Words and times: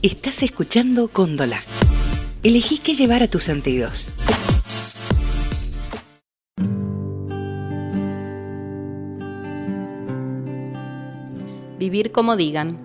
Estás 0.00 0.44
escuchando 0.44 1.08
Cóndola. 1.08 1.58
Elegí 2.44 2.78
qué 2.78 2.94
llevar 2.94 3.24
a 3.24 3.26
tus 3.26 3.42
sentidos. 3.42 4.10
Vivir 11.80 12.12
como 12.12 12.36
digan. 12.36 12.78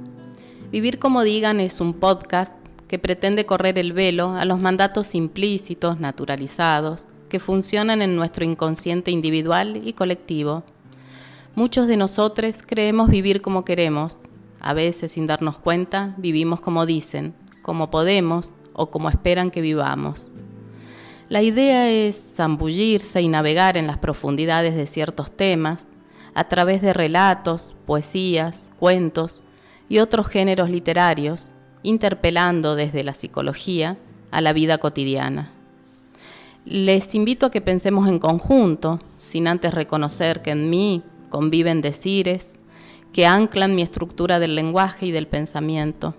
Vivir 0.71 0.97
como 0.97 1.21
digan 1.21 1.59
es 1.59 1.81
un 1.81 1.93
podcast 1.93 2.55
que 2.87 2.97
pretende 2.97 3.45
correr 3.45 3.77
el 3.77 3.93
velo 3.93 4.31
a 4.31 4.43
los 4.45 4.59
mandatos 4.59 5.13
implícitos, 5.13 5.99
naturalizados, 5.99 7.09
que 7.29 7.39
funcionan 7.39 8.01
en 8.01 8.15
nuestro 8.15 8.43
inconsciente 8.43 9.11
individual 9.11 9.79
y 9.85 9.93
colectivo. 9.93 10.63
Muchos 11.53 11.85
de 11.85 11.95
nosotros 11.95 12.63
creemos 12.65 13.11
vivir 13.11 13.43
como 13.43 13.63
queremos, 13.63 14.17
a 14.63 14.73
veces 14.73 15.11
sin 15.11 15.27
darnos 15.27 15.57
cuenta 15.57 16.15
vivimos 16.17 16.61
como 16.61 16.85
dicen, 16.85 17.35
como 17.61 17.91
podemos 17.91 18.53
o 18.73 18.89
como 18.89 19.09
esperan 19.09 19.51
que 19.51 19.61
vivamos. 19.61 20.33
La 21.29 21.41
idea 21.41 21.89
es 21.89 22.35
zambullirse 22.35 23.21
y 23.21 23.27
navegar 23.27 23.77
en 23.77 23.87
las 23.87 23.97
profundidades 23.97 24.75
de 24.75 24.87
ciertos 24.87 25.31
temas 25.31 25.89
a 26.33 26.45
través 26.45 26.81
de 26.81 26.93
relatos, 26.93 27.75
poesías, 27.85 28.71
cuentos 28.79 29.43
y 29.89 29.99
otros 29.99 30.27
géneros 30.27 30.69
literarios, 30.69 31.51
interpelando 31.83 32.75
desde 32.75 33.03
la 33.03 33.13
psicología 33.13 33.97
a 34.31 34.41
la 34.41 34.53
vida 34.53 34.77
cotidiana. 34.77 35.51
Les 36.65 37.13
invito 37.13 37.45
a 37.45 37.51
que 37.51 37.61
pensemos 37.61 38.07
en 38.07 38.19
conjunto, 38.19 38.99
sin 39.19 39.47
antes 39.47 39.73
reconocer 39.73 40.41
que 40.41 40.51
en 40.51 40.69
mí 40.69 41.03
conviven 41.29 41.81
decires 41.81 42.57
que 43.13 43.27
anclan 43.27 43.75
mi 43.75 43.83
estructura 43.83 44.39
del 44.39 44.55
lenguaje 44.55 45.05
y 45.05 45.11
del 45.11 45.27
pensamiento, 45.27 46.15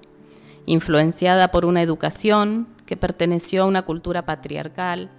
influenciada 0.65 1.51
por 1.51 1.65
una 1.65 1.83
educación 1.83 2.69
que 2.87 2.97
perteneció 2.97 3.65
a 3.65 3.67
una 3.67 3.83
cultura 3.83 4.25
patriarcal 4.25 5.11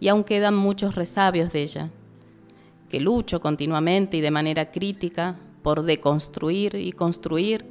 y 0.00 0.08
aún 0.08 0.24
quedan 0.24 0.56
muchos 0.56 0.94
resabios 0.94 1.52
de 1.52 1.62
ella, 1.62 1.90
que 2.88 3.00
lucho 3.00 3.40
continuamente 3.40 4.16
y 4.16 4.20
de 4.22 4.30
manera 4.30 4.70
crítica 4.70 5.36
por 5.62 5.82
deconstruir 5.82 6.74
y 6.74 6.92
construir 6.92 7.66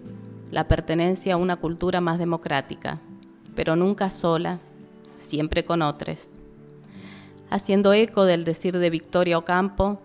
la 0.52 0.67
pertenencia 0.67 1.33
a 1.33 1.38
una 1.38 1.55
cultura 1.55 2.02
más 2.02 2.19
democrática, 2.19 3.02
pero 3.55 3.75
nunca 3.75 4.11
sola, 4.11 4.59
siempre 5.17 5.66
con 5.66 5.81
otros. 5.81 6.41
Haciendo 7.50 7.94
eco 7.94 8.25
del 8.25 8.45
decir 8.45 8.77
de 8.77 8.89
Victoria 8.91 9.39
Ocampo, 9.39 10.02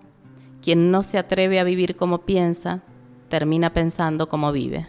quien 0.63 0.91
no 0.91 1.03
se 1.03 1.19
atreve 1.19 1.61
a 1.61 1.65
vivir 1.65 1.95
como 1.97 2.23
piensa, 2.23 2.83
termina 3.29 3.73
pensando 3.73 4.29
como 4.29 4.53
vive. 4.53 4.87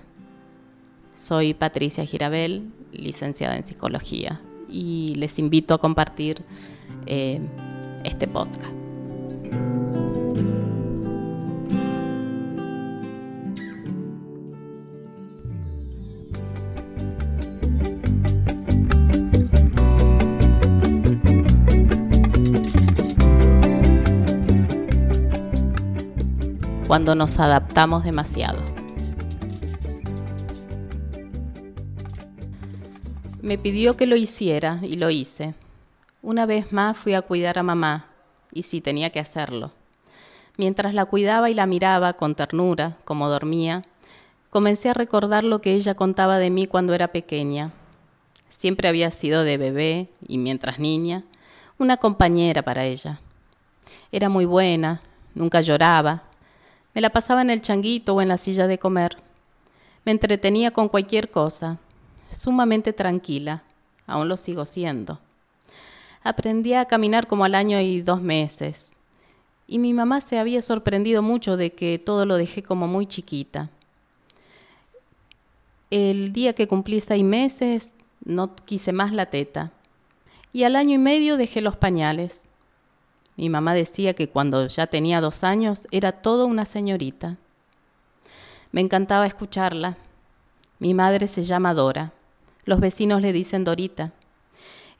Soy 1.13 1.53
Patricia 1.53 2.05
Girabel, 2.05 2.71
licenciada 2.91 3.57
en 3.57 3.65
psicología, 3.65 4.41
y 4.69 5.15
les 5.17 5.39
invito 5.39 5.73
a 5.73 5.79
compartir 5.79 6.43
eh, 7.05 7.41
este 8.03 8.27
podcast. 8.27 8.73
Cuando 26.89 27.13
nos 27.13 27.39
adaptamos 27.39 28.03
demasiado. 28.03 28.59
Me 33.43 33.59
pidió 33.59 33.95
que 33.95 34.07
lo 34.07 34.15
hiciera 34.15 34.79
y 34.81 34.95
lo 34.95 35.11
hice. 35.11 35.53
Una 36.23 36.47
vez 36.47 36.71
más 36.71 36.97
fui 36.97 37.13
a 37.13 37.21
cuidar 37.21 37.59
a 37.59 37.63
mamá, 37.63 38.07
y 38.51 38.63
sí 38.63 38.81
tenía 38.81 39.11
que 39.11 39.19
hacerlo. 39.19 39.71
Mientras 40.57 40.95
la 40.95 41.05
cuidaba 41.05 41.51
y 41.51 41.53
la 41.53 41.67
miraba 41.67 42.13
con 42.13 42.33
ternura, 42.33 42.97
como 43.05 43.29
dormía, 43.29 43.83
comencé 44.49 44.89
a 44.89 44.95
recordar 44.95 45.43
lo 45.43 45.61
que 45.61 45.75
ella 45.75 45.93
contaba 45.93 46.39
de 46.39 46.49
mí 46.49 46.65
cuando 46.65 46.95
era 46.95 47.09
pequeña. 47.09 47.71
Siempre 48.47 48.87
había 48.87 49.11
sido 49.11 49.43
de 49.43 49.57
bebé 49.57 50.09
y 50.27 50.39
mientras 50.39 50.79
niña, 50.79 51.23
una 51.77 51.97
compañera 51.97 52.63
para 52.63 52.85
ella. 52.85 53.19
Era 54.11 54.27
muy 54.27 54.45
buena, 54.45 55.01
nunca 55.35 55.61
lloraba, 55.61 56.23
me 56.93 57.01
la 57.01 57.09
pasaba 57.09 57.41
en 57.41 57.49
el 57.49 57.61
changuito 57.61 58.15
o 58.15 58.21
en 58.21 58.27
la 58.27 58.37
silla 58.37 58.67
de 58.67 58.79
comer. 58.79 59.17
Me 60.05 60.11
entretenía 60.11 60.71
con 60.71 60.89
cualquier 60.89 61.29
cosa, 61.29 61.77
sumamente 62.31 62.93
tranquila, 62.93 63.63
aún 64.07 64.27
lo 64.27 64.37
sigo 64.37 64.65
siendo. 64.65 65.19
Aprendí 66.23 66.73
a 66.73 66.85
caminar 66.85 67.27
como 67.27 67.45
al 67.45 67.55
año 67.55 67.79
y 67.79 68.01
dos 68.01 68.21
meses, 68.21 68.93
y 69.67 69.77
mi 69.79 69.93
mamá 69.93 70.19
se 70.19 70.39
había 70.39 70.61
sorprendido 70.61 71.21
mucho 71.21 71.57
de 71.57 71.71
que 71.71 71.99
todo 71.99 72.25
lo 72.25 72.37
dejé 72.37 72.63
como 72.63 72.87
muy 72.87 73.05
chiquita. 73.05 73.69
El 75.91 76.33
día 76.33 76.53
que 76.53 76.67
cumplí 76.67 76.99
seis 76.99 77.23
meses 77.23 77.93
no 78.25 78.55
quise 78.55 78.91
más 78.93 79.11
la 79.11 79.27
teta, 79.27 79.71
y 80.51 80.63
al 80.63 80.75
año 80.75 80.95
y 80.95 80.97
medio 80.97 81.37
dejé 81.37 81.61
los 81.61 81.77
pañales. 81.77 82.41
Mi 83.39 83.47
mamá 83.47 83.73
decía 83.73 84.13
que 84.15 84.27
cuando 84.27 84.67
ya 84.67 84.87
tenía 84.87 85.21
dos 85.21 85.45
años 85.45 85.87
era 85.91 86.11
toda 86.11 86.43
una 86.43 86.65
señorita. 86.65 87.37
Me 88.73 88.81
encantaba 88.81 89.25
escucharla. 89.25 89.95
Mi 90.77 90.93
madre 90.93 91.25
se 91.29 91.43
llama 91.45 91.73
Dora. 91.73 92.11
Los 92.65 92.81
vecinos 92.81 93.21
le 93.21 93.31
dicen 93.31 93.63
Dorita. 93.63 94.11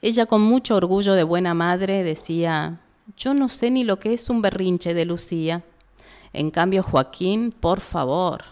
Ella 0.00 0.24
con 0.24 0.40
mucho 0.40 0.74
orgullo 0.74 1.12
de 1.12 1.22
buena 1.22 1.52
madre 1.52 2.02
decía, 2.02 2.80
yo 3.14 3.34
no 3.34 3.50
sé 3.50 3.70
ni 3.70 3.84
lo 3.84 3.98
que 3.98 4.14
es 4.14 4.30
un 4.30 4.40
berrinche 4.40 4.94
de 4.94 5.04
Lucía. 5.04 5.62
En 6.32 6.50
cambio, 6.50 6.82
Joaquín, 6.82 7.52
por 7.52 7.80
favor. 7.80 8.44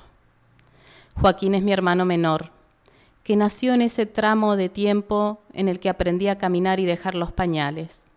Joaquín 1.15 1.54
es 1.54 1.62
mi 1.62 1.72
hermano 1.72 2.04
menor, 2.04 2.50
que 3.25 3.37
nació 3.37 3.72
en 3.72 3.81
ese 3.81 4.04
tramo 4.04 4.56
de 4.56 4.69
tiempo 4.69 5.41
en 5.54 5.66
el 5.66 5.81
que 5.81 5.88
aprendí 5.88 6.28
a 6.28 6.37
caminar 6.37 6.78
y 6.78 6.84
dejar 6.84 7.15
los 7.15 7.32
pañales. 7.32 8.08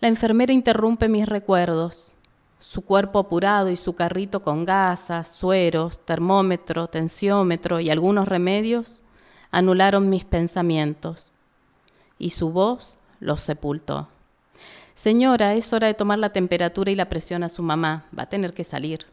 La 0.00 0.06
enfermera 0.06 0.52
interrumpe 0.52 1.08
mis 1.08 1.26
recuerdos. 1.26 2.14
Su 2.60 2.82
cuerpo 2.82 3.18
apurado 3.18 3.68
y 3.68 3.76
su 3.76 3.94
carrito 3.94 4.42
con 4.42 4.64
gasas, 4.64 5.28
sueros, 5.28 5.98
termómetro, 6.04 6.86
tensiómetro 6.86 7.80
y 7.80 7.90
algunos 7.90 8.28
remedios 8.28 9.02
anularon 9.50 10.08
mis 10.08 10.24
pensamientos. 10.24 11.34
Y 12.16 12.30
su 12.30 12.50
voz 12.50 12.98
los 13.18 13.40
sepultó. 13.40 14.08
Señora, 14.94 15.54
es 15.54 15.72
hora 15.72 15.88
de 15.88 15.94
tomar 15.94 16.20
la 16.20 16.32
temperatura 16.32 16.90
y 16.92 16.94
la 16.94 17.08
presión 17.08 17.42
a 17.42 17.48
su 17.48 17.64
mamá. 17.64 18.04
Va 18.16 18.24
a 18.24 18.28
tener 18.28 18.54
que 18.54 18.64
salir. 18.64 19.06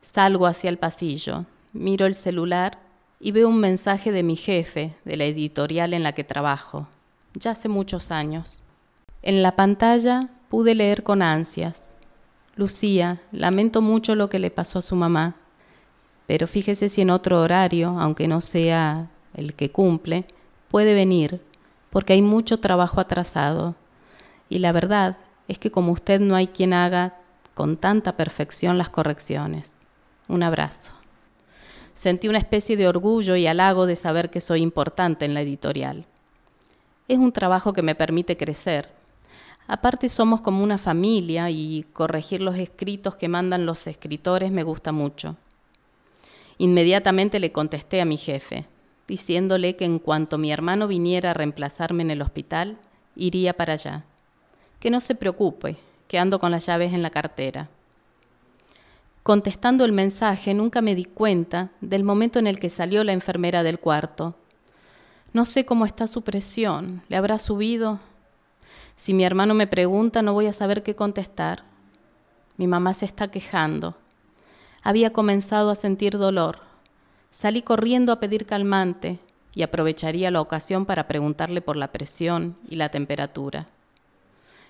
Salgo 0.00 0.46
hacia 0.46 0.70
el 0.70 0.78
pasillo, 0.78 1.44
miro 1.72 2.06
el 2.06 2.14
celular 2.14 2.78
y 3.18 3.32
veo 3.32 3.48
un 3.48 3.58
mensaje 3.58 4.12
de 4.12 4.22
mi 4.22 4.36
jefe, 4.36 4.94
de 5.04 5.16
la 5.16 5.24
editorial 5.24 5.92
en 5.92 6.04
la 6.04 6.12
que 6.12 6.22
trabajo, 6.22 6.86
ya 7.34 7.52
hace 7.52 7.68
muchos 7.68 8.12
años. 8.12 8.62
En 9.26 9.42
la 9.42 9.56
pantalla 9.56 10.28
pude 10.48 10.76
leer 10.76 11.02
con 11.02 11.20
ansias. 11.20 11.94
Lucía, 12.54 13.20
lamento 13.32 13.82
mucho 13.82 14.14
lo 14.14 14.30
que 14.30 14.38
le 14.38 14.52
pasó 14.52 14.78
a 14.78 14.82
su 14.82 14.94
mamá, 14.94 15.34
pero 16.28 16.46
fíjese 16.46 16.88
si 16.88 17.00
en 17.00 17.10
otro 17.10 17.40
horario, 17.40 17.98
aunque 17.98 18.28
no 18.28 18.40
sea 18.40 19.10
el 19.34 19.54
que 19.54 19.72
cumple, 19.72 20.26
puede 20.68 20.94
venir, 20.94 21.40
porque 21.90 22.12
hay 22.12 22.22
mucho 22.22 22.60
trabajo 22.60 23.00
atrasado. 23.00 23.74
Y 24.48 24.60
la 24.60 24.70
verdad 24.70 25.16
es 25.48 25.58
que 25.58 25.72
como 25.72 25.90
usted 25.90 26.20
no 26.20 26.36
hay 26.36 26.46
quien 26.46 26.72
haga 26.72 27.16
con 27.54 27.76
tanta 27.76 28.16
perfección 28.16 28.78
las 28.78 28.90
correcciones. 28.90 29.78
Un 30.28 30.44
abrazo. 30.44 30.92
Sentí 31.94 32.28
una 32.28 32.38
especie 32.38 32.76
de 32.76 32.86
orgullo 32.86 33.34
y 33.34 33.48
halago 33.48 33.86
de 33.86 33.96
saber 33.96 34.30
que 34.30 34.40
soy 34.40 34.62
importante 34.62 35.24
en 35.24 35.34
la 35.34 35.40
editorial. 35.40 36.04
Es 37.08 37.18
un 37.18 37.32
trabajo 37.32 37.72
que 37.72 37.82
me 37.82 37.96
permite 37.96 38.36
crecer, 38.36 38.94
Aparte 39.68 40.08
somos 40.08 40.40
como 40.40 40.62
una 40.62 40.78
familia 40.78 41.50
y 41.50 41.84
corregir 41.92 42.40
los 42.40 42.56
escritos 42.56 43.16
que 43.16 43.28
mandan 43.28 43.66
los 43.66 43.86
escritores 43.86 44.52
me 44.52 44.62
gusta 44.62 44.92
mucho. 44.92 45.36
Inmediatamente 46.58 47.40
le 47.40 47.52
contesté 47.52 48.00
a 48.00 48.04
mi 48.04 48.16
jefe, 48.16 48.64
diciéndole 49.08 49.76
que 49.76 49.84
en 49.84 49.98
cuanto 49.98 50.38
mi 50.38 50.52
hermano 50.52 50.86
viniera 50.86 51.30
a 51.30 51.34
reemplazarme 51.34 52.02
en 52.02 52.12
el 52.12 52.22
hospital, 52.22 52.78
iría 53.16 53.54
para 53.54 53.74
allá. 53.74 54.04
Que 54.78 54.90
no 54.90 55.00
se 55.00 55.14
preocupe, 55.14 55.76
que 56.06 56.18
ando 56.18 56.38
con 56.38 56.50
las 56.52 56.66
llaves 56.66 56.94
en 56.94 57.02
la 57.02 57.10
cartera. 57.10 57.68
Contestando 59.22 59.84
el 59.84 59.90
mensaje, 59.90 60.54
nunca 60.54 60.80
me 60.80 60.94
di 60.94 61.04
cuenta 61.04 61.70
del 61.80 62.04
momento 62.04 62.38
en 62.38 62.46
el 62.46 62.60
que 62.60 62.70
salió 62.70 63.02
la 63.02 63.12
enfermera 63.12 63.64
del 63.64 63.80
cuarto. 63.80 64.36
No 65.32 65.44
sé 65.44 65.66
cómo 65.66 65.84
está 65.84 66.06
su 66.06 66.22
presión, 66.22 67.02
¿le 67.08 67.16
habrá 67.16 67.38
subido? 67.38 67.98
Si 68.96 69.12
mi 69.12 69.24
hermano 69.24 69.52
me 69.52 69.66
pregunta, 69.66 70.22
no 70.22 70.32
voy 70.32 70.46
a 70.46 70.54
saber 70.54 70.82
qué 70.82 70.96
contestar. 70.96 71.64
Mi 72.56 72.66
mamá 72.66 72.94
se 72.94 73.04
está 73.04 73.28
quejando. 73.30 73.94
Había 74.82 75.12
comenzado 75.12 75.70
a 75.70 75.74
sentir 75.74 76.16
dolor. 76.16 76.60
Salí 77.30 77.60
corriendo 77.60 78.10
a 78.10 78.20
pedir 78.20 78.46
calmante 78.46 79.18
y 79.54 79.62
aprovecharía 79.62 80.30
la 80.30 80.40
ocasión 80.40 80.86
para 80.86 81.06
preguntarle 81.06 81.60
por 81.60 81.76
la 81.76 81.92
presión 81.92 82.56
y 82.70 82.76
la 82.76 82.88
temperatura. 82.88 83.66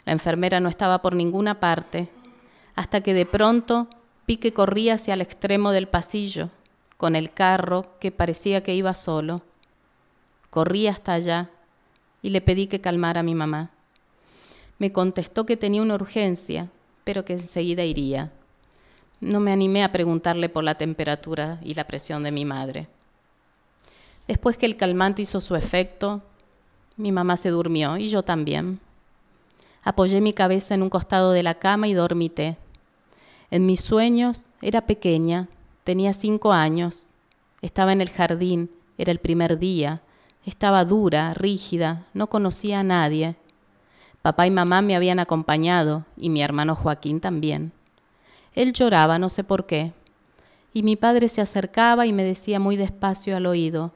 La 0.05 0.13
enfermera 0.13 0.59
no 0.59 0.69
estaba 0.69 1.03
por 1.03 1.15
ninguna 1.15 1.61
parte, 1.61 2.09
hasta 2.75 3.03
que 3.03 3.15
de 3.15 3.27
pronto 3.27 3.89
vi 4.27 4.39
que 4.39 4.53
corría 4.53 4.95
hacia 4.95 5.15
el 5.15 5.21
extremo 5.21 5.71
del 5.71 5.87
pasillo, 5.87 6.51
con 6.97 7.15
el 7.15 7.33
carro 7.33 7.99
que 8.01 8.11
parecía 8.11 8.63
que 8.65 8.75
iba 8.75 8.95
solo. 8.95 9.43
Corrí 10.51 10.89
hasta 10.89 11.13
allá 11.13 11.51
y 12.23 12.31
le 12.31 12.41
pedí 12.41 12.67
que 12.67 12.81
calmara 12.81 13.21
a 13.21 13.25
mi 13.25 13.35
mamá. 13.35 13.71
Me 14.79 14.93
contestó 14.93 15.47
que 15.47 15.57
tenía 15.57 15.83
una 15.83 15.95
urgencia, 15.95 16.71
pero 17.05 17.25
que 17.25 17.35
enseguida 17.35 17.85
iría. 17.85 18.33
No 19.21 19.41
me 19.41 19.53
animé 19.53 19.83
a 19.83 19.93
preguntarle 19.93 20.49
por 20.49 20.65
la 20.65 20.77
temperatura 20.77 21.59
y 21.63 21.75
la 21.75 21.87
presión 21.87 22.23
de 22.23 22.33
mi 22.33 22.45
madre. 22.45 22.89
Después 24.29 24.57
que 24.57 24.67
el 24.67 24.77
calmante 24.77 25.23
hizo 25.23 25.41
su 25.41 25.55
efecto, 25.55 26.23
mi 26.97 27.13
mamá 27.13 27.37
se 27.37 27.51
durmió 27.51 27.97
y 27.97 28.09
yo 28.09 28.23
también. 28.23 28.81
Apoyé 29.83 30.21
mi 30.21 30.33
cabeza 30.33 30.75
en 30.75 30.83
un 30.83 30.91
costado 30.91 31.33
de 31.33 31.43
la 31.43 31.55
cama 31.55 31.89
y 31.89 31.95
dormité. 31.95 32.57
En 33.51 33.67
mis 33.67 33.81
sueños 33.81 34.51
era 34.61 34.87
pequeña, 34.87 35.49
tenía 35.85 36.13
cinco 36.13 36.53
años, 36.53 37.11
estaba 37.63 37.93
en 37.93 38.01
el 38.01 38.11
jardín, 38.11 38.71
era 38.99 39.13
el 39.13 39.21
primer 39.21 39.59
día, 39.59 40.03
estaba 40.45 40.85
dura, 40.85 41.33
rígida, 41.35 42.07
no 42.15 42.29
conocía 42.29 42.81
a 42.81 42.85
nadie. 42.85 43.37
Papá 44.27 44.45
y 44.45 44.51
mamá 44.51 44.83
me 44.83 44.97
habían 44.97 45.21
acompañado 45.21 46.05
y 46.17 46.31
mi 46.31 46.43
hermano 46.43 46.75
Joaquín 46.75 47.21
también. 47.21 47.71
Él 48.57 48.73
lloraba, 48.73 49.21
no 49.21 49.29
sé 49.29 49.45
por 49.45 49.67
qué. 49.67 49.93
Y 50.75 50.83
mi 50.83 50.97
padre 50.97 51.29
se 51.29 51.43
acercaba 51.43 52.07
y 52.07 52.13
me 52.13 52.25
decía 52.25 52.59
muy 52.59 52.75
despacio 52.75 53.37
al 53.37 53.47
oído, 53.47 53.93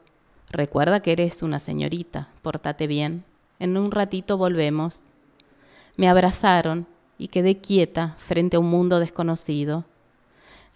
recuerda 0.49 1.01
que 1.01 1.11
eres 1.11 1.43
una 1.43 1.59
señorita, 1.59 2.29
pórtate 2.43 2.87
bien, 2.87 3.25
en 3.59 3.75
un 3.75 3.91
ratito 3.91 4.37
volvemos. 4.37 5.09
Me 5.97 6.07
abrazaron 6.07 6.87
y 7.17 7.27
quedé 7.27 7.57
quieta 7.57 8.15
frente 8.17 8.55
a 8.55 8.61
un 8.61 8.69
mundo 8.69 9.01
desconocido. 9.01 9.83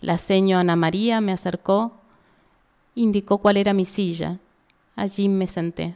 La 0.01 0.17
seño 0.17 0.57
Ana 0.57 0.75
María 0.75 1.21
me 1.21 1.31
acercó, 1.31 1.93
indicó 2.93 3.37
cuál 3.37 3.55
era 3.55 3.71
mi 3.71 3.85
silla. 3.85 4.37
Allí 4.97 5.29
me 5.29 5.47
senté. 5.47 5.95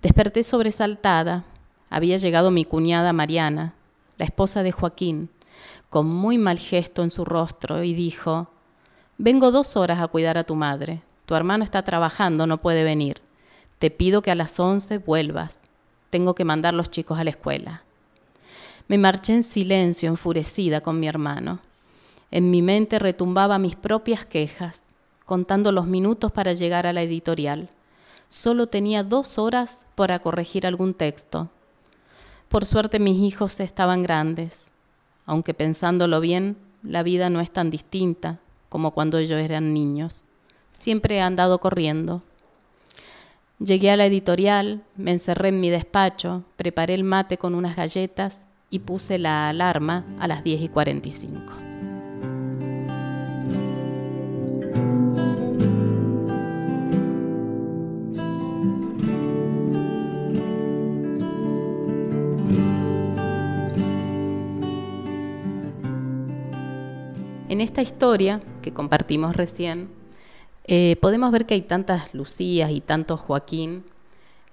Desperté 0.00 0.42
sobresaltada. 0.42 1.44
Había 1.92 2.16
llegado 2.16 2.50
mi 2.50 2.64
cuñada 2.64 3.12
Mariana, 3.12 3.74
la 4.16 4.24
esposa 4.24 4.62
de 4.62 4.72
Joaquín, 4.72 5.28
con 5.90 6.06
muy 6.06 6.38
mal 6.38 6.58
gesto 6.58 7.02
en 7.02 7.10
su 7.10 7.26
rostro 7.26 7.82
y 7.82 7.92
dijo, 7.92 8.48
Vengo 9.18 9.50
dos 9.50 9.76
horas 9.76 10.00
a 10.00 10.08
cuidar 10.08 10.38
a 10.38 10.44
tu 10.44 10.54
madre. 10.54 11.02
Tu 11.26 11.34
hermano 11.34 11.64
está 11.64 11.82
trabajando, 11.82 12.46
no 12.46 12.62
puede 12.62 12.82
venir. 12.82 13.20
Te 13.78 13.90
pido 13.90 14.22
que 14.22 14.30
a 14.30 14.34
las 14.34 14.58
once 14.58 14.96
vuelvas. 14.96 15.60
Tengo 16.08 16.34
que 16.34 16.46
mandar 16.46 16.72
los 16.72 16.88
chicos 16.88 17.18
a 17.18 17.24
la 17.24 17.30
escuela. 17.30 17.82
Me 18.88 18.96
marché 18.96 19.34
en 19.34 19.42
silencio, 19.42 20.08
enfurecida 20.08 20.80
con 20.80 20.98
mi 20.98 21.08
hermano. 21.08 21.58
En 22.30 22.50
mi 22.50 22.62
mente 22.62 23.00
retumbaba 23.00 23.58
mis 23.58 23.76
propias 23.76 24.24
quejas, 24.24 24.84
contando 25.26 25.72
los 25.72 25.86
minutos 25.86 26.32
para 26.32 26.54
llegar 26.54 26.86
a 26.86 26.94
la 26.94 27.02
editorial. 27.02 27.68
Solo 28.28 28.66
tenía 28.66 29.04
dos 29.04 29.38
horas 29.38 29.84
para 29.94 30.20
corregir 30.20 30.66
algún 30.66 30.94
texto. 30.94 31.50
Por 32.52 32.64
suerte 32.64 33.00
mis 33.00 33.16
hijos 33.16 33.58
estaban 33.58 34.04
grandes 34.04 34.72
aunque 35.26 35.54
pensándolo 35.54 36.20
bien, 36.20 36.56
la 36.82 37.02
vida 37.02 37.30
no 37.30 37.40
es 37.40 37.50
tan 37.50 37.70
distinta 37.70 38.40
como 38.68 38.90
cuando 38.90 39.18
ellos 39.18 39.40
eran 39.40 39.72
niños. 39.72 40.26
Siempre 40.70 41.16
he 41.16 41.20
andado 41.20 41.58
corriendo. 41.60 42.22
Llegué 43.58 43.90
a 43.90 43.96
la 43.96 44.06
editorial, 44.06 44.82
me 44.96 45.12
encerré 45.12 45.48
en 45.48 45.60
mi 45.60 45.70
despacho, 45.70 46.44
preparé 46.56 46.94
el 46.94 47.04
mate 47.04 47.38
con 47.38 47.54
unas 47.54 47.76
galletas 47.76 48.42
y 48.70 48.80
puse 48.80 49.18
la 49.18 49.48
alarma 49.48 50.04
a 50.18 50.26
las 50.26 50.42
10 50.42 50.62
y 50.62 50.68
45. 50.68 51.71
Esta 67.62 67.82
historia 67.82 68.40
que 68.60 68.72
compartimos 68.72 69.36
recién, 69.36 69.88
eh, 70.64 70.96
podemos 71.00 71.32
ver 71.32 71.46
que 71.46 71.54
hay 71.54 71.62
tantas 71.62 72.14
Lucías 72.14 72.70
y 72.70 72.80
tantos 72.80 73.20
Joaquín, 73.20 73.84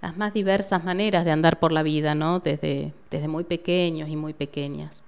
las 0.01 0.17
más 0.17 0.33
diversas 0.33 0.83
maneras 0.83 1.25
de 1.25 1.31
andar 1.31 1.59
por 1.59 1.71
la 1.71 1.83
vida, 1.83 2.15
¿no? 2.15 2.39
Desde, 2.39 2.93
desde 3.11 3.27
muy 3.27 3.43
pequeños 3.43 4.09
y 4.09 4.15
muy 4.15 4.33
pequeñas. 4.33 5.03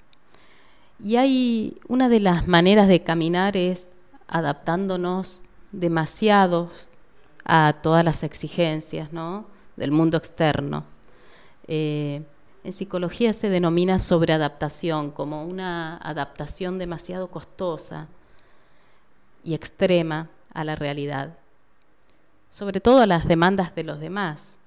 Y 1.03 1.15
hay 1.15 1.77
una 1.87 2.09
de 2.09 2.19
las 2.19 2.47
maneras 2.47 2.87
de 2.87 3.01
caminar 3.01 3.57
es 3.57 3.87
adaptándonos 4.27 5.43
demasiado 5.71 6.69
a 7.45 7.75
todas 7.81 8.05
las 8.05 8.23
exigencias 8.23 9.11
¿no? 9.11 9.45
del 9.75 9.91
mundo 9.91 10.17
externo. 10.17 10.83
Eh, 11.67 12.21
en 12.63 12.73
psicología 12.73 13.33
se 13.33 13.49
denomina 13.49 13.97
sobreadaptación, 13.97 15.11
como 15.11 15.43
una 15.45 15.97
adaptación 15.97 16.77
demasiado 16.77 17.29
costosa 17.29 18.07
y 19.43 19.55
extrema 19.55 20.29
a 20.53 20.63
la 20.63 20.75
realidad, 20.75 21.37
sobre 22.49 22.79
todo 22.79 23.01
a 23.01 23.07
las 23.07 23.27
demandas 23.27 23.73
de 23.73 23.83
los 23.83 23.99
demás. 23.99 24.57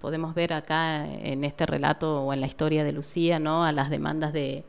Podemos 0.00 0.34
ver 0.34 0.52
acá 0.52 1.06
en 1.06 1.44
este 1.44 1.64
relato 1.64 2.22
o 2.24 2.32
en 2.34 2.40
la 2.40 2.46
historia 2.46 2.84
de 2.84 2.92
Lucía, 2.92 3.38
¿no? 3.38 3.64
a 3.64 3.72
las 3.72 3.88
demandas 3.88 4.34
de, 4.34 4.64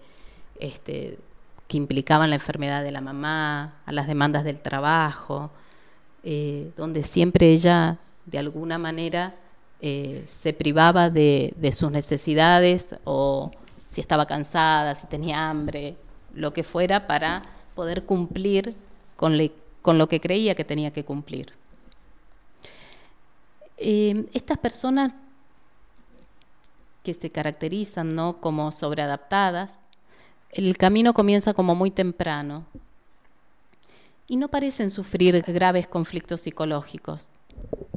este, 0.59 1.17
que 1.67 1.75
implicaban 1.75 2.29
la 2.29 2.35
enfermedad 2.35 2.83
de 2.83 2.91
la 2.91 3.01
mamá, 3.01 3.81
a 3.85 3.91
las 3.91 4.07
demandas 4.07 4.45
del 4.45 4.61
trabajo, 4.61 5.51
eh, 6.23 6.71
donde 6.77 7.03
siempre 7.03 7.49
ella, 7.49 7.97
de 8.25 8.39
alguna 8.39 8.77
manera, 8.77 9.35
eh, 9.81 10.23
se 10.27 10.53
privaba 10.53 11.09
de, 11.09 11.53
sus 11.73 11.91
necesidades 11.91 12.95
o 13.03 13.51
si 13.85 14.01
estaba 14.01 14.25
cansada, 14.25 14.95
si 14.95 15.07
tenía 15.07 15.49
hambre, 15.49 15.95
lo 16.33 16.53
que 16.53 16.63
fuera, 16.63 17.07
para 17.07 17.43
poder 17.75 18.05
cumplir 18.05 18.75
con, 19.15 19.37
lo 19.37 20.07
que 20.07 20.19
creía 20.19 20.55
que 20.55 20.63
tenía 20.63 20.91
que 20.91 21.03
cumplir. 21.03 21.53
Eh, 23.77 24.25
estas 24.33 24.57
personas 24.57 25.11
que 27.03 27.13
se 27.13 27.29
caracterizan 27.29 28.15
¿no? 28.15 28.41
como 28.41 28.71
sobreadaptadas, 28.71 29.81
el 30.51 30.77
camino 30.77 31.13
comienza 31.13 31.53
como 31.53 31.75
muy 31.75 31.91
temprano 31.91 32.65
y 34.27 34.37
no 34.37 34.47
parecen 34.47 34.89
sufrir 34.89 35.41
graves 35.41 35.87
conflictos 35.87 36.41
psicológicos 36.41 37.29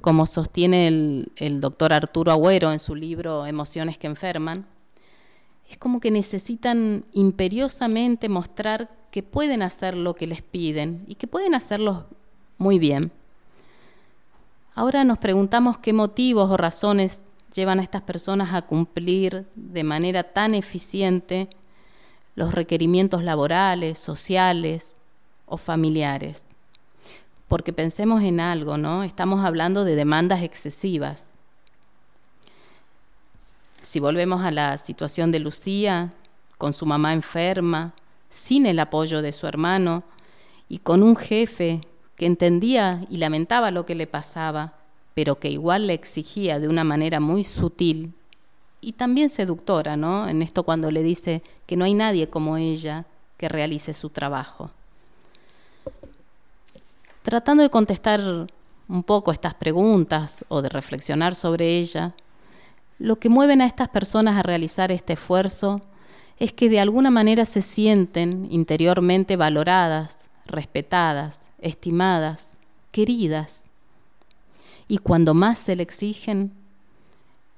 como 0.00 0.26
sostiene 0.26 0.88
el, 0.88 1.60
doctor 1.60 1.92
Arturo 1.92 2.32
Agüero 2.32 2.72
en 2.72 2.78
su 2.78 2.94
libro 2.94 3.46
Emociones 3.46 3.98
que 3.98 4.06
enferman, 4.06 4.66
es 5.68 5.78
como 5.78 6.00
que 6.00 6.10
necesitan 6.10 7.04
imperiosamente 7.12 8.28
mostrar 8.28 8.90
que 9.10 9.22
pueden 9.22 9.62
hacer 9.62 9.96
lo 9.96 10.14
que 10.14 10.26
les 10.26 10.42
piden 10.42 11.04
y 11.06 11.14
que 11.14 11.26
pueden 11.26 11.54
hacerlo 11.54 12.06
muy 12.58 12.78
bien. 12.78 13.12
Ahora 14.74 15.04
nos 15.04 15.18
preguntamos 15.18 15.78
qué 15.78 15.92
motivos 15.92 16.50
o 16.50 16.56
razones 16.56 17.24
llevan 17.54 17.80
a 17.80 17.82
estas 17.82 18.02
personas 18.02 18.54
a 18.54 18.62
cumplir 18.62 19.46
de 19.54 19.84
manera 19.84 20.22
tan 20.22 20.54
eficiente 20.54 21.48
los 22.34 22.54
requerimientos 22.54 23.24
laborales, 23.24 23.98
sociales 23.98 24.98
o 25.46 25.56
familiares 25.56 26.47
porque 27.48 27.72
pensemos 27.72 28.22
en 28.22 28.40
algo, 28.40 28.76
¿no? 28.76 29.02
Estamos 29.02 29.44
hablando 29.44 29.84
de 29.84 29.96
demandas 29.96 30.42
excesivas. 30.42 31.34
Si 33.80 34.00
volvemos 34.00 34.42
a 34.42 34.50
la 34.50 34.76
situación 34.76 35.32
de 35.32 35.40
Lucía, 35.40 36.12
con 36.58 36.72
su 36.72 36.84
mamá 36.84 37.14
enferma, 37.14 37.94
sin 38.28 38.66
el 38.66 38.78
apoyo 38.78 39.22
de 39.22 39.32
su 39.32 39.46
hermano 39.46 40.02
y 40.68 40.78
con 40.78 41.02
un 41.02 41.16
jefe 41.16 41.80
que 42.16 42.26
entendía 42.26 43.06
y 43.08 43.16
lamentaba 43.16 43.70
lo 43.70 43.86
que 43.86 43.94
le 43.94 44.06
pasaba, 44.06 44.74
pero 45.14 45.38
que 45.38 45.50
igual 45.50 45.86
le 45.86 45.94
exigía 45.94 46.60
de 46.60 46.68
una 46.68 46.84
manera 46.84 47.20
muy 47.20 47.44
sutil 47.44 48.12
y 48.80 48.92
también 48.92 49.30
seductora, 49.30 49.96
¿no? 49.96 50.28
En 50.28 50.42
esto 50.42 50.64
cuando 50.64 50.90
le 50.90 51.02
dice 51.02 51.42
que 51.66 51.76
no 51.76 51.84
hay 51.84 51.94
nadie 51.94 52.28
como 52.28 52.56
ella 52.56 53.06
que 53.36 53.48
realice 53.48 53.94
su 53.94 54.10
trabajo. 54.10 54.70
Tratando 57.28 57.62
de 57.62 57.68
contestar 57.68 58.22
un 58.88 59.02
poco 59.02 59.32
estas 59.32 59.52
preguntas 59.52 60.46
o 60.48 60.62
de 60.62 60.70
reflexionar 60.70 61.34
sobre 61.34 61.76
ellas, 61.76 62.14
lo 62.98 63.18
que 63.18 63.28
mueven 63.28 63.60
a 63.60 63.66
estas 63.66 63.90
personas 63.90 64.38
a 64.38 64.42
realizar 64.42 64.90
este 64.90 65.12
esfuerzo 65.12 65.82
es 66.38 66.54
que 66.54 66.70
de 66.70 66.80
alguna 66.80 67.10
manera 67.10 67.44
se 67.44 67.60
sienten 67.60 68.48
interiormente 68.50 69.36
valoradas, 69.36 70.30
respetadas, 70.46 71.50
estimadas 71.58 72.56
queridas. 72.92 73.66
Y 74.88 74.96
cuando 74.96 75.34
más 75.34 75.58
se 75.58 75.76
le 75.76 75.82
exigen, 75.82 76.50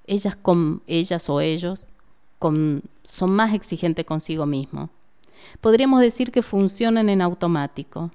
ellas, 0.08 0.34
con, 0.34 0.82
ellas 0.88 1.30
o 1.30 1.40
ellos 1.40 1.86
son 2.40 3.30
más 3.30 3.54
exigentes 3.54 4.04
consigo 4.04 4.46
mismo. 4.46 4.90
Podríamos 5.60 6.00
decir 6.00 6.32
que 6.32 6.42
funcionan 6.42 7.08
en 7.08 7.22
automático. 7.22 8.10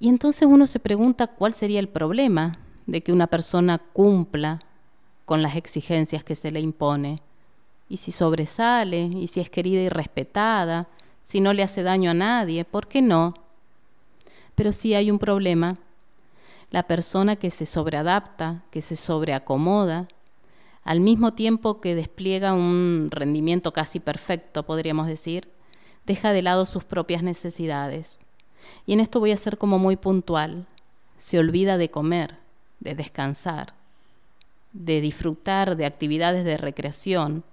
Y 0.00 0.08
entonces 0.08 0.46
uno 0.48 0.66
se 0.66 0.78
pregunta 0.78 1.26
cuál 1.26 1.54
sería 1.54 1.80
el 1.80 1.88
problema 1.88 2.58
de 2.86 3.02
que 3.02 3.12
una 3.12 3.26
persona 3.26 3.78
cumpla 3.78 4.60
con 5.24 5.42
las 5.42 5.56
exigencias 5.56 6.24
que 6.24 6.34
se 6.34 6.50
le 6.50 6.60
impone. 6.60 7.20
Y 7.88 7.96
si 7.98 8.12
sobresale, 8.12 9.02
y 9.02 9.26
si 9.26 9.40
es 9.40 9.50
querida 9.50 9.80
y 9.80 9.88
respetada, 9.88 10.88
si 11.22 11.40
no 11.40 11.52
le 11.52 11.62
hace 11.62 11.82
daño 11.82 12.10
a 12.10 12.14
nadie, 12.14 12.64
¿por 12.64 12.86
qué 12.86 13.02
no? 13.02 13.34
Pero 14.54 14.72
sí 14.72 14.94
hay 14.94 15.10
un 15.10 15.18
problema. 15.18 15.76
La 16.70 16.84
persona 16.84 17.36
que 17.36 17.50
se 17.50 17.66
sobreadapta, 17.66 18.62
que 18.70 18.82
se 18.82 18.96
sobreacomoda, 18.96 20.08
al 20.84 21.00
mismo 21.00 21.34
tiempo 21.34 21.80
que 21.80 21.94
despliega 21.94 22.54
un 22.54 23.08
rendimiento 23.10 23.72
casi 23.72 24.00
perfecto, 24.00 24.62
podríamos 24.62 25.06
decir, 25.06 25.50
deja 26.06 26.32
de 26.32 26.42
lado 26.42 26.64
sus 26.64 26.84
propias 26.84 27.22
necesidades. 27.22 28.20
Y 28.86 28.92
en 28.92 29.00
esto 29.00 29.20
voy 29.20 29.32
a 29.32 29.36
ser 29.36 29.58
como 29.58 29.78
muy 29.78 29.96
puntual. 29.96 30.66
Se 31.16 31.38
olvida 31.38 31.78
de 31.78 31.90
comer, 31.90 32.36
de 32.80 32.94
descansar, 32.94 33.74
de 34.72 35.00
disfrutar 35.00 35.76
de 35.76 35.86
actividades 35.86 36.44
de 36.44 36.56
recreación. 36.56 37.44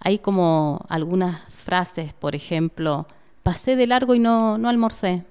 Hay 0.00 0.18
como 0.18 0.84
algunas 0.88 1.42
frases, 1.52 2.12
por 2.12 2.34
ejemplo, 2.34 3.06
pasé 3.42 3.76
de 3.76 3.86
largo 3.86 4.14
y 4.14 4.18
no, 4.18 4.58
no 4.58 4.68
almorcé. 4.68 5.24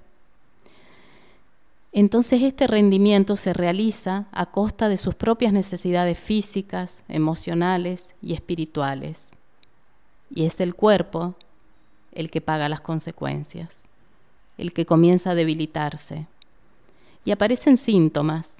Entonces 1.92 2.42
este 2.42 2.66
rendimiento 2.66 3.34
se 3.34 3.52
realiza 3.52 4.26
a 4.30 4.46
costa 4.46 4.88
de 4.88 4.98
sus 4.98 5.14
propias 5.14 5.52
necesidades 5.52 6.18
físicas, 6.18 7.02
emocionales 7.08 8.14
y 8.20 8.34
espirituales. 8.34 9.32
Y 10.30 10.44
es 10.44 10.60
el 10.60 10.74
cuerpo 10.74 11.34
el 12.12 12.30
que 12.30 12.40
paga 12.40 12.68
las 12.68 12.80
consecuencias, 12.80 13.84
el 14.58 14.72
que 14.72 14.84
comienza 14.84 15.30
a 15.30 15.34
debilitarse. 15.34 16.26
Y 17.24 17.30
aparecen 17.30 17.76
síntomas, 17.76 18.58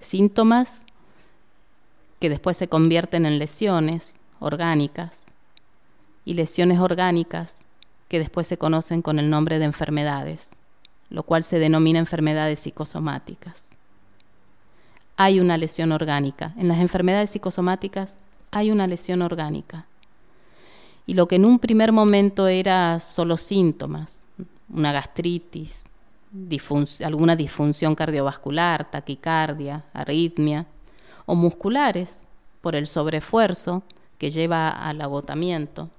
síntomas 0.00 0.84
que 2.20 2.28
después 2.28 2.56
se 2.56 2.68
convierten 2.68 3.24
en 3.24 3.38
lesiones 3.38 4.18
orgánicas 4.40 5.26
y 6.24 6.34
lesiones 6.34 6.78
orgánicas 6.78 7.58
que 8.08 8.18
después 8.18 8.46
se 8.46 8.58
conocen 8.58 9.00
con 9.00 9.18
el 9.18 9.30
nombre 9.30 9.58
de 9.58 9.64
enfermedades 9.64 10.50
lo 11.14 11.22
cual 11.22 11.44
se 11.44 11.58
denomina 11.58 11.98
enfermedades 11.98 12.60
psicosomáticas. 12.60 13.70
Hay 15.16 15.38
una 15.38 15.56
lesión 15.56 15.92
orgánica. 15.92 16.52
En 16.56 16.66
las 16.66 16.80
enfermedades 16.80 17.30
psicosomáticas 17.30 18.16
hay 18.50 18.70
una 18.70 18.88
lesión 18.88 19.22
orgánica. 19.22 19.86
Y 21.06 21.14
lo 21.14 21.28
que 21.28 21.36
en 21.36 21.44
un 21.44 21.60
primer 21.60 21.92
momento 21.92 22.48
era 22.48 22.98
solo 22.98 23.36
síntomas, 23.36 24.20
una 24.68 24.92
gastritis, 24.92 25.84
alguna 27.04 27.36
disfunción 27.36 27.94
cardiovascular, 27.94 28.90
taquicardia, 28.90 29.84
arritmia, 29.92 30.66
o 31.26 31.34
musculares 31.34 32.24
por 32.60 32.76
el 32.76 32.86
sobreesfuerzo 32.86 33.82
que 34.18 34.30
lleva 34.30 34.68
al 34.68 35.00
agotamiento. 35.00 35.90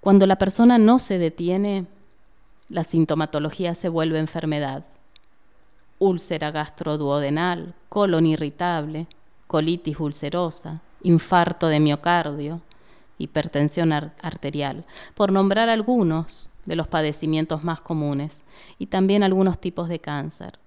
Cuando 0.00 0.26
la 0.26 0.36
persona 0.36 0.78
no 0.78 0.98
se 0.98 1.18
detiene, 1.18 1.86
la 2.68 2.84
sintomatología 2.84 3.74
se 3.74 3.88
vuelve 3.88 4.18
enfermedad. 4.18 4.84
Úlcera 5.98 6.50
gastroduodenal, 6.50 7.74
colon 7.88 8.26
irritable, 8.26 9.06
colitis 9.46 9.98
ulcerosa, 9.98 10.80
infarto 11.02 11.68
de 11.68 11.80
miocardio, 11.80 12.60
hipertensión 13.18 13.92
arterial, 13.92 14.84
por 15.14 15.32
nombrar 15.32 15.68
algunos 15.68 16.48
de 16.66 16.76
los 16.76 16.88
padecimientos 16.88 17.64
más 17.64 17.80
comunes 17.80 18.44
y 18.78 18.86
también 18.86 19.22
algunos 19.22 19.60
tipos 19.60 19.88
de 19.88 20.00
cáncer. 20.00 20.58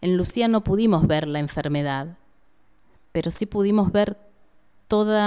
En 0.00 0.16
Lucía 0.16 0.48
no 0.48 0.62
pudimos 0.62 1.06
ver 1.06 1.26
la 1.26 1.40
enfermedad, 1.40 2.18
pero 3.12 3.30
sí 3.30 3.46
pudimos 3.46 3.90
ver 3.90 4.18
todo 4.86 5.18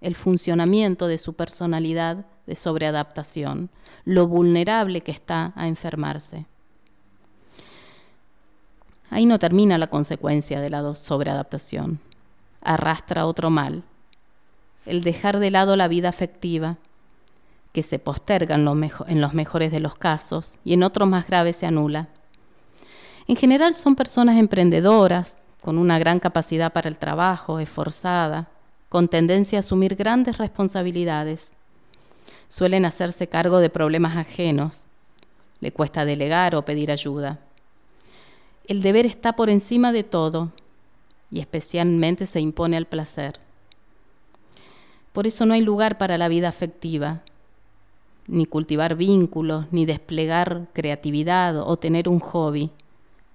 el 0.00 0.14
funcionamiento 0.14 1.06
de 1.06 1.18
su 1.18 1.34
personalidad 1.34 2.24
de 2.46 2.54
sobreadaptación, 2.54 3.68
lo 4.04 4.26
vulnerable 4.26 5.02
que 5.02 5.12
está 5.12 5.52
a 5.54 5.68
enfermarse. 5.68 6.46
Ahí 9.10 9.26
no 9.26 9.38
termina 9.38 9.78
la 9.78 9.88
consecuencia 9.88 10.60
de 10.60 10.70
la 10.70 10.94
sobreadaptación. 10.94 12.00
Arrastra 12.60 13.26
otro 13.26 13.50
mal, 13.50 13.82
el 14.86 15.02
dejar 15.02 15.38
de 15.38 15.50
lado 15.50 15.76
la 15.76 15.88
vida 15.88 16.08
afectiva, 16.08 16.78
que 17.78 17.82
se 17.84 18.00
posterga 18.00 18.56
en, 18.56 18.66
en 19.06 19.20
los 19.20 19.34
mejores 19.34 19.70
de 19.70 19.78
los 19.78 19.94
casos 19.94 20.58
y 20.64 20.72
en 20.72 20.82
otros 20.82 21.08
más 21.08 21.28
graves 21.28 21.58
se 21.58 21.64
anula. 21.64 22.08
En 23.28 23.36
general 23.36 23.76
son 23.76 23.94
personas 23.94 24.36
emprendedoras, 24.36 25.44
con 25.60 25.78
una 25.78 25.96
gran 26.00 26.18
capacidad 26.18 26.72
para 26.72 26.88
el 26.88 26.98
trabajo, 26.98 27.60
esforzada, 27.60 28.48
con 28.88 29.06
tendencia 29.06 29.58
a 29.58 29.60
asumir 29.60 29.94
grandes 29.94 30.38
responsabilidades, 30.38 31.54
suelen 32.48 32.84
hacerse 32.84 33.28
cargo 33.28 33.60
de 33.60 33.70
problemas 33.70 34.16
ajenos, 34.16 34.88
le 35.60 35.70
cuesta 35.70 36.04
delegar 36.04 36.56
o 36.56 36.64
pedir 36.64 36.90
ayuda. 36.90 37.38
El 38.66 38.82
deber 38.82 39.06
está 39.06 39.36
por 39.36 39.50
encima 39.50 39.92
de 39.92 40.02
todo 40.02 40.50
y 41.30 41.38
especialmente 41.38 42.26
se 42.26 42.40
impone 42.40 42.76
al 42.76 42.86
placer. 42.86 43.38
Por 45.12 45.28
eso 45.28 45.46
no 45.46 45.54
hay 45.54 45.60
lugar 45.60 45.96
para 45.96 46.18
la 46.18 46.26
vida 46.26 46.48
afectiva, 46.48 47.22
ni 48.28 48.46
cultivar 48.46 48.94
vínculos, 48.94 49.66
ni 49.72 49.86
desplegar 49.86 50.68
creatividad 50.72 51.58
o 51.58 51.76
tener 51.78 52.08
un 52.08 52.20
hobby, 52.20 52.70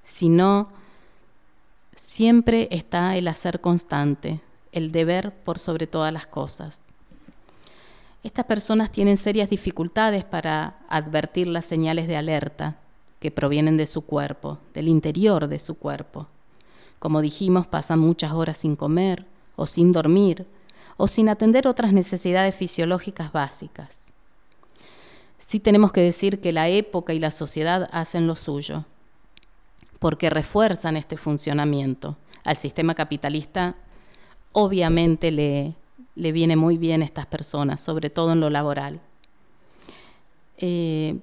sino 0.03 0.69
siempre 1.95 2.67
está 2.71 3.17
el 3.17 3.27
hacer 3.27 3.59
constante, 3.59 4.39
el 4.71 4.91
deber 4.91 5.33
por 5.33 5.59
sobre 5.59 5.87
todas 5.87 6.13
las 6.13 6.27
cosas. 6.27 6.87
Estas 8.23 8.45
personas 8.45 8.91
tienen 8.91 9.17
serias 9.17 9.49
dificultades 9.49 10.23
para 10.23 10.77
advertir 10.87 11.47
las 11.47 11.65
señales 11.65 12.07
de 12.07 12.15
alerta 12.15 12.77
que 13.19 13.31
provienen 13.31 13.77
de 13.77 13.85
su 13.85 14.03
cuerpo, 14.03 14.59
del 14.73 14.87
interior 14.87 15.47
de 15.47 15.59
su 15.59 15.77
cuerpo. 15.77 16.27
Como 16.99 17.19
dijimos, 17.21 17.67
pasan 17.67 17.99
muchas 17.99 18.31
horas 18.31 18.59
sin 18.59 18.75
comer 18.75 19.25
o 19.55 19.67
sin 19.67 19.91
dormir 19.91 20.45
o 20.95 21.07
sin 21.07 21.27
atender 21.27 21.67
otras 21.67 21.91
necesidades 21.91 22.55
fisiológicas 22.55 23.31
básicas. 23.33 24.02
Sí 25.45 25.59
tenemos 25.59 25.91
que 25.91 26.01
decir 26.01 26.39
que 26.39 26.53
la 26.53 26.69
época 26.69 27.13
y 27.13 27.19
la 27.19 27.29
sociedad 27.29 27.89
hacen 27.91 28.27
lo 28.27 28.35
suyo, 28.35 28.85
porque 29.99 30.29
refuerzan 30.29 30.95
este 30.95 31.17
funcionamiento. 31.17 32.15
Al 32.45 32.55
sistema 32.55 32.95
capitalista 32.95 33.75
obviamente 34.53 35.31
le, 35.31 35.75
le 36.15 36.31
viene 36.31 36.55
muy 36.55 36.77
bien 36.77 37.01
a 37.01 37.05
estas 37.05 37.25
personas, 37.25 37.81
sobre 37.81 38.09
todo 38.09 38.31
en 38.31 38.39
lo 38.39 38.49
laboral. 38.49 39.01
Eh, 40.57 41.19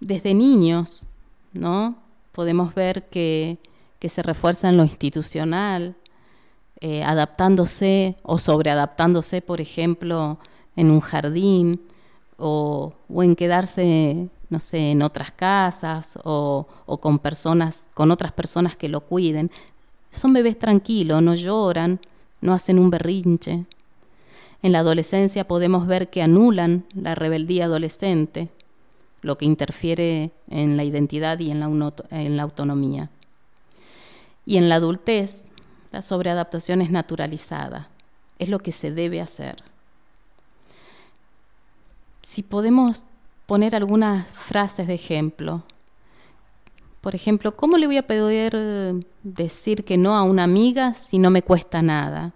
desde 0.00 0.34
niños, 0.34 1.06
¿no? 1.54 1.96
Podemos 2.32 2.74
ver 2.74 3.08
que, 3.08 3.58
se 4.06 4.22
refuerza 4.22 4.68
en 4.68 4.76
lo 4.76 4.82
institucional, 4.82 5.96
eh, 6.80 7.04
adaptándose 7.04 8.16
o 8.22 8.36
sobreadaptándose, 8.36 9.40
por 9.40 9.62
ejemplo, 9.62 10.38
en 10.76 10.90
un 10.90 11.00
jardín 11.00 11.80
o, 12.42 12.94
en 13.22 13.36
quedarse, 13.36 14.28
no 14.50 14.60
sé, 14.60 14.90
en 14.90 15.02
otras 15.02 15.32
casas 15.32 16.18
o, 16.24 16.66
con 17.00 17.18
personas, 17.18 17.86
con 17.94 18.10
otras 18.10 18.32
personas 18.32 18.76
que 18.76 18.88
lo 18.88 19.00
cuiden. 19.00 19.50
Son 20.10 20.32
bebés 20.32 20.58
tranquilos, 20.58 21.22
no 21.22 21.34
lloran, 21.34 22.00
no 22.40 22.52
hacen 22.52 22.78
un 22.78 22.90
berrinche. 22.90 23.64
En 24.62 24.72
la 24.72 24.80
adolescencia 24.80 25.46
podemos 25.46 25.86
ver 25.86 26.10
que 26.10 26.22
anulan 26.22 26.84
la 26.94 27.14
rebeldía 27.14 27.64
adolescente, 27.64 28.48
lo 29.22 29.38
que 29.38 29.44
interfiere 29.44 30.32
en 30.50 30.76
la 30.76 30.84
identidad 30.84 31.38
y 31.38 31.50
en 31.50 31.60
la, 31.60 31.94
en 32.10 32.36
la 32.36 32.42
autonomía. 32.42 33.10
Y 34.44 34.56
en 34.56 34.68
la 34.68 34.76
adultez, 34.76 35.46
la 35.92 36.02
sobreadaptación 36.02 36.82
es 36.82 36.90
naturalizada, 36.90 37.88
es 38.38 38.48
lo 38.48 38.58
que 38.58 38.72
se 38.72 38.90
debe 38.90 39.20
hacer. 39.20 39.71
Si 42.22 42.42
podemos 42.42 43.04
poner 43.46 43.74
algunas 43.74 44.26
frases 44.28 44.86
de 44.86 44.94
ejemplo, 44.94 45.64
por 47.00 47.16
ejemplo, 47.16 47.56
¿cómo 47.56 47.78
le 47.78 47.86
voy 47.86 47.96
a 47.96 48.06
poder 48.06 48.52
eh, 48.54 49.00
decir 49.24 49.84
que 49.84 49.98
no 49.98 50.16
a 50.16 50.22
una 50.22 50.44
amiga 50.44 50.94
si 50.94 51.18
no 51.18 51.30
me 51.30 51.42
cuesta 51.42 51.82
nada? 51.82 52.32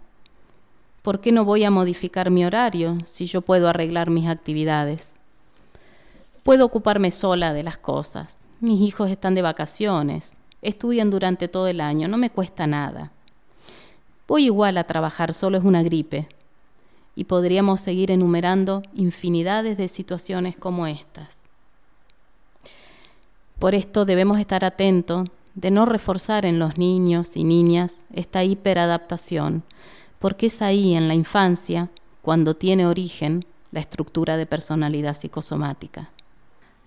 ¿Por 1.02 1.20
qué 1.20 1.30
no 1.30 1.44
voy 1.44 1.62
a 1.62 1.70
modificar 1.70 2.32
mi 2.32 2.44
horario 2.44 2.98
si 3.04 3.26
yo 3.26 3.42
puedo 3.42 3.68
arreglar 3.68 4.10
mis 4.10 4.28
actividades? 4.28 5.14
Puedo 6.42 6.66
ocuparme 6.66 7.12
sola 7.12 7.52
de 7.52 7.62
las 7.62 7.78
cosas. 7.78 8.38
Mis 8.58 8.80
hijos 8.80 9.08
están 9.08 9.36
de 9.36 9.42
vacaciones, 9.42 10.34
estudian 10.62 11.10
durante 11.10 11.46
todo 11.46 11.68
el 11.68 11.80
año, 11.80 12.08
no 12.08 12.18
me 12.18 12.30
cuesta 12.30 12.66
nada. 12.66 13.12
Voy 14.26 14.46
igual 14.46 14.78
a 14.78 14.84
trabajar, 14.84 15.32
solo 15.32 15.58
es 15.58 15.64
una 15.64 15.84
gripe. 15.84 16.26
Y 17.16 17.24
podríamos 17.24 17.80
seguir 17.80 18.12
enumerando 18.12 18.82
infinidades 18.94 19.76
de 19.76 19.88
situaciones 19.88 20.56
como 20.56 20.86
estas. 20.86 21.42
Por 23.58 23.74
esto 23.74 24.04
debemos 24.04 24.38
estar 24.38 24.64
atentos 24.64 25.28
de 25.54 25.70
no 25.70 25.86
reforzar 25.86 26.44
en 26.44 26.58
los 26.58 26.76
niños 26.76 27.36
y 27.36 27.42
niñas 27.42 28.04
esta 28.12 28.44
hiperadaptación, 28.44 29.64
porque 30.18 30.46
es 30.46 30.60
ahí 30.60 30.94
en 30.94 31.08
la 31.08 31.14
infancia 31.14 31.88
cuando 32.20 32.54
tiene 32.54 32.86
origen 32.86 33.46
la 33.72 33.80
estructura 33.80 34.36
de 34.36 34.46
personalidad 34.46 35.14
psicosomática. 35.14 36.10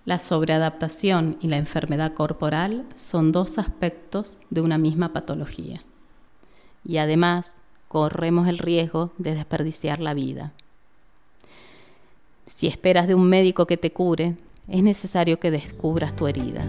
La 0.04 0.18
sobreadaptación 0.18 1.36
y 1.40 1.48
la 1.48 1.56
enfermedad 1.56 2.14
corporal 2.14 2.86
son 2.94 3.32
dos 3.32 3.58
aspectos 3.58 4.38
de 4.50 4.60
una 4.60 4.78
misma 4.78 5.12
patología. 5.12 5.82
Y 6.84 6.98
además 6.98 7.62
corremos 7.90 8.46
el 8.46 8.58
riesgo 8.58 9.10
de 9.18 9.34
desperdiciar 9.34 9.98
la 9.98 10.14
vida. 10.14 10.52
Si 12.46 12.68
esperas 12.68 13.08
de 13.08 13.16
un 13.16 13.28
médico 13.28 13.66
que 13.66 13.76
te 13.76 13.90
cure, 13.90 14.36
es 14.68 14.84
necesario 14.84 15.40
que 15.40 15.50
descubras 15.50 16.14
tu 16.14 16.28
herida. 16.28 16.62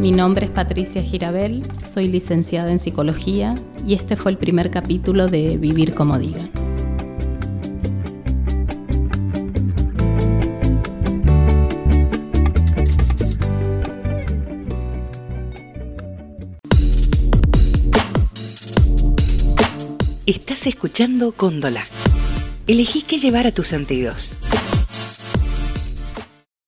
Mi 0.00 0.12
nombre 0.12 0.46
es 0.46 0.50
Patricia 0.50 1.02
Girabel, 1.02 1.62
soy 1.84 2.08
licenciada 2.08 2.72
en 2.72 2.78
psicología 2.78 3.54
y 3.86 3.92
este 3.92 4.16
fue 4.16 4.30
el 4.30 4.38
primer 4.38 4.70
capítulo 4.70 5.28
de 5.28 5.58
Vivir 5.58 5.94
como 5.94 6.18
diga. 6.18 6.40
Estás 20.62 20.74
escuchando 20.74 21.32
Cóndola. 21.32 21.82
Elegí 22.68 23.02
qué 23.02 23.18
llevar 23.18 23.48
a 23.48 23.50
tus 23.50 23.66
sentidos. 23.66 24.34